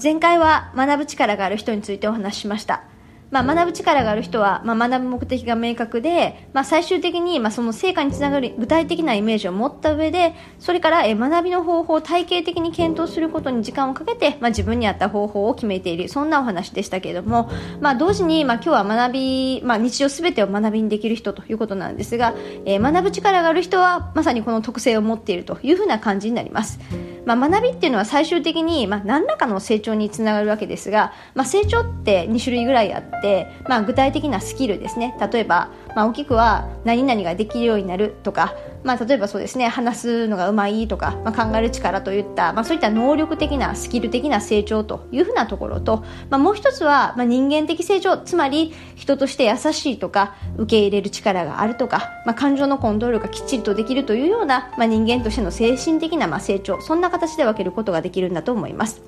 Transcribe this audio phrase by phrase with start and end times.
[0.00, 2.84] 前回は学ぶ力がある人についてお話ししました
[3.30, 22.34] まあ、学ぶ力がある人は、まあ、学ぶ目的が明確で、まあ、最終的に、まあ、その成果につながる具体的なイメージを持った上でそれからえ学びの方法を体系的に検討することに時間をかけて、まあ、自分に合った方法を決めているそんなお話でしたけれども、まあ、同時に、まあ、今日は学び、まあ、日常すべてを学びにできる人ということなんですが、
[22.64, 26.78] え、学ぶ力がある人はまさにこの特性を持っているというふうな感じになります。
[27.28, 35.14] まあ、学びっていうのは最終的に、まあ、何らかの成長につながるわけですが、まあ、成長って2種類ぐらいあって、まあ、具体的なスキルですね。
[35.30, 35.68] 例えば、
[35.98, 59.02] まあ、大きくは何々ができるようになるとか、まあ、例えばそうですね話すのがうまいとか、まあ、考える力といった、まあ、そういった能力的なスキル的な成長というふうなところと、まあ、もう一つは、まあ、人間的成長つまり人として優しいとか受け入れる力があるとか、まあ、感情のコントロールがきっちりとできるというような、まあ、人間としての精神的なまあ成長そんな形で分けることができるんだと思います。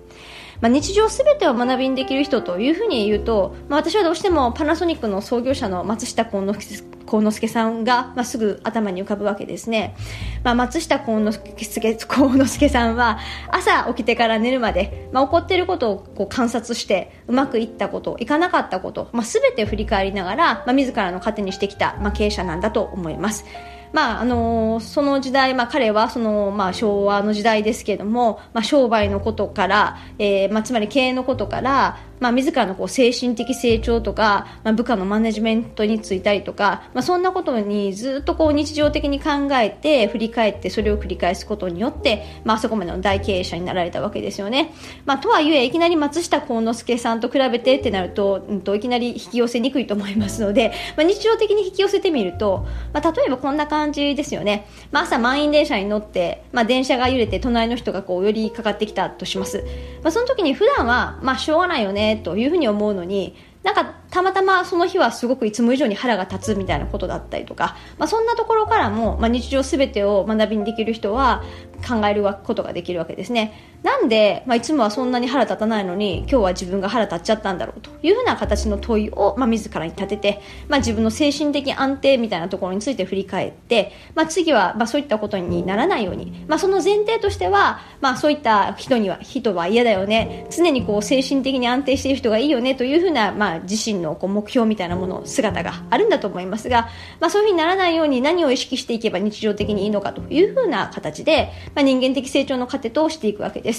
[0.61, 9.97] まあ、日常すべてを学びにできる人というふうに言うと、まあ、私はどうしてもパナソニックの創業者の松下幸之幸之助さんが、まあ、すぐ頭に浮かぶわけですね、
[10.45, 11.33] まあ、松下幸之
[11.65, 13.19] 助幸之助さんは
[13.51, 23.45] 朝起きてから寝るまで、まあ、起こっていることをこう観察してうまくいったこといかなかったこと、まあ、全て振り返りながら、まあ、自らの糧にしてきた、まあ、経営者なんだと思います。
[23.93, 44.73] まああの、その時代、まあ、彼はその、まあ、昭和の時代ですけども、まあ、商売のことから、えーまあ、つまり経営のことからまあ、自らのこう精神的成長とか、まあ、部下のマネジメントについたりとか、まあ、そんなことにずっとこう日常的に考えて振り返ってそれを繰り返すことによって、まあそこまでの大経営者になられたわけですよね。
[45.07, 54.67] まあ、とはいえいきなり松下幸之助さんと比べてってなると,、うん、といきなり引き寄せにくいと思いますので、まあ、日常的に引き寄せてみると、まあ、例えばこんな感じですよね。
[54.93, 59.65] まあ、朝満員電車に乗って、まあ、電車が揺れて隣の人がこう寄りかかってきたとします。
[60.03, 71.45] まあ、その時に普段はまあしょうがないよねというふうに思うのになんかたまたまその日はすごくいつも以上に腹が立つみたいなことだったりとか、まあ、そんなところからも、まあ、日常すべてを学びにできる人は
[71.87, 73.70] 考えることができるわけですね。
[73.83, 77.91] なんで、まあ、いつもはそんなに腹立たないのに今日は自分が腹立っちゃったんだろうと。
[78.03, 90.47] いうふうな形の問いを、まあ、自らに立てて、まあ、自分の精神的安定みたいなところについて振り返って、まあ、次は、まあ、そういったことにならないように、まあ、その前提としては、まあ、そういった人には人は嫌だよね。
[90.51, 92.75] 常にこう精神的に安定している人がいいよね。
[92.75, 96.89] というふうな、まあ、自身のこう目標みたいなもの姿があるんだと思いますが、
[97.21, 103.70] まあ、そういうふうにならないように何を意識していけば日常的にいいのかというふうな形で、まあ、人間的成長の糧としていくわけです。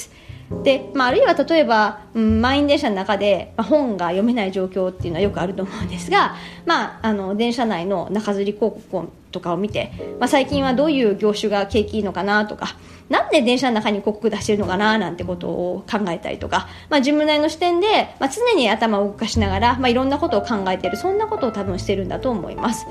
[0.63, 6.35] で、まあ、あるいは例えば、うん、満員電車の中で、まあ、本が読めない状況っていうのはよくあると思うんですが、
[6.65, 12.75] まあ、あの電車内の中吊り広告とかを見て、まあ、最近はどういう業種が景気いいのかなとか
[13.09, 22.85] なんで電車の中に広告出してるのかななんてことを考えたりとか、まあ、自分なりの視点で、まあ、常に頭を動かしながら、まあ、いろんなことを考えているそんなことを多分してるんだと思います。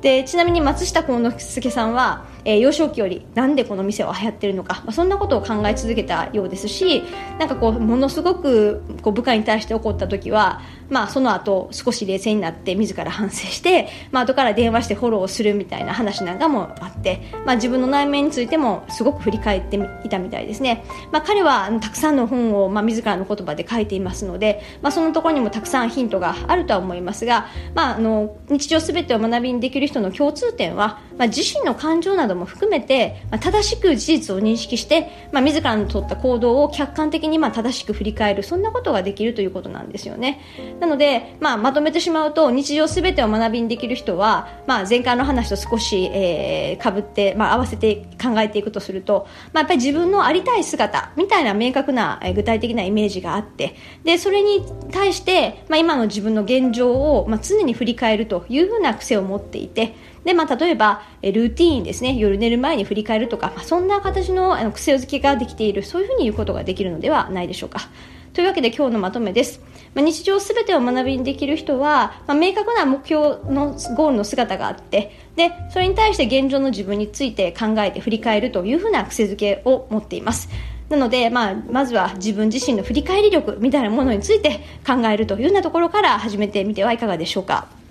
[0.00, 7.02] でちなみに松下幸之助さんは、えー、幼少期よりなんでこの店は流行ってるのか、まあ、そんなことを考え続けたようですし
[7.40, 40.40] なんかこうものすごくこう部下に対して怒った時はまあ、その後少し冷静になって自ら反省して、まあ後から電話してフォローするみたいな話なんかもあって、まあ、自分の内面についてもすごく振り返っていたみたいですね、まあ、彼はたくさんの本を、まあ、自らの言葉で書いていますので、まあ、そのところにもたくさんヒントがあるとは思いますが、まあ、あの日常すべてを学びにできる人の共通点は、まあ、自身の感情などども含めて、まあ、正しく事実を認識して、まあ、自らの取った行動を客観的にまあ正しく振り返るそんなことができるということなんですよね。
[40.78, 53.74] なので、まあ、まとめてしまうと日常すべてを学びにできる人は、まあ、前回の話と少し、えー、かぶって、まあ、合わせて考えていくとすると、まあ、やっぱり自分のありたい姿みたいな明確な、具体的なイメージがあって
[54.04, 59.94] でそれに対して、まあ、今の自分の現状を、まあ、常に振り返るというふうな癖を持っていて
[60.26, 67.88] で、まあ、例えば、ルーティーンですね、夜寝る前に振り返るとか、まあ、そんな形のあの癖づけができている、そういうふうに言うことができるのではないでしょうか。
[68.32, 69.60] というわけで今日のまとめです。
[69.94, 80.48] まあ、日常すべてを学びにできる人は、まあ、明確な目標のゴールの姿があって、で、それに対して現状の自分について考えて振り返るというふうな癖づけを持っています。
[80.88, 87.85] なので、まあ、まずは自分自身の振り返り力みたいなものについて考えるというようなところから始めてみてはいかがでしょうか。